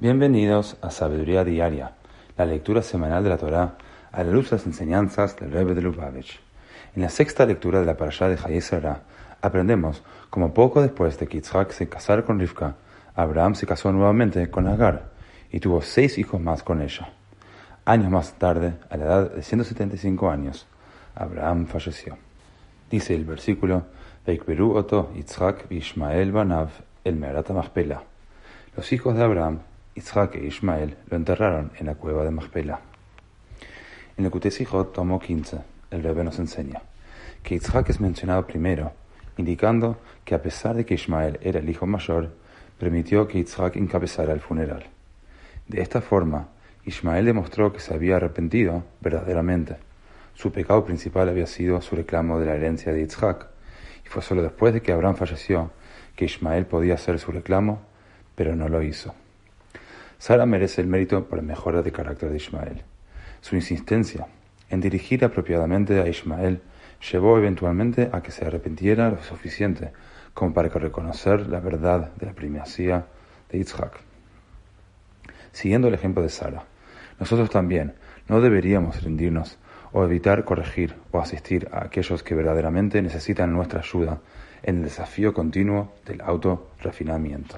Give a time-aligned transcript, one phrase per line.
[0.00, 1.90] Bienvenidos a Sabiduría Diaria,
[2.36, 3.74] la lectura semanal de la Torá
[4.12, 6.38] a la luz de las enseñanzas del Rebbe de Lubavitch.
[6.94, 9.02] En la sexta lectura de la parashá de Hayesera
[9.42, 12.76] aprendemos como poco después de que Yitzhak se casara con Rivka,
[13.16, 15.10] Abraham se casó nuevamente con Agar
[15.50, 17.08] y tuvo seis hijos más con ella.
[17.84, 20.68] Años más tarde, a la edad de 175 años,
[21.16, 22.16] Abraham falleció.
[22.88, 23.86] Dice el versículo,
[24.24, 26.68] Veikberu oto Yitzhak Ishmael banav
[27.02, 28.04] el Merat Machpela.
[28.76, 29.58] Los hijos de Abraham
[29.98, 32.78] Isaac e Ismael lo enterraron en la cueva de Machpela.
[34.16, 35.58] En el Kutesijot tomo 15,
[35.90, 36.82] el Rebbe nos enseña
[37.42, 38.92] que Isaac es mencionado primero,
[39.38, 42.30] indicando que a pesar de que Ismael era el hijo mayor,
[42.78, 44.86] permitió que Isaac encabezara el funeral.
[45.66, 46.48] De esta forma,
[46.84, 49.78] Ismael demostró que se había arrepentido verdaderamente.
[50.34, 53.48] Su pecado principal había sido su reclamo de la herencia de Isaac,
[54.04, 55.72] y fue solo después de que Abraham falleció
[56.14, 57.80] que Ismael podía hacer su reclamo,
[58.36, 59.12] pero no lo hizo.
[60.18, 62.82] Sara merece el mérito por la mejora de carácter de Ismael.
[63.40, 64.26] Su insistencia
[64.68, 66.60] en dirigir apropiadamente a Ismael
[67.12, 69.92] llevó eventualmente a que se arrepintiera lo suficiente
[70.34, 73.06] como para reconocer la verdad de la primacía
[73.50, 73.92] de Yitzhak.
[75.52, 76.64] Siguiendo el ejemplo de Sara,
[77.18, 77.94] nosotros también
[78.28, 79.56] no deberíamos rendirnos
[79.92, 84.20] o evitar corregir o asistir a aquellos que verdaderamente necesitan nuestra ayuda
[84.62, 87.56] en el desafío continuo del autorrefinamiento.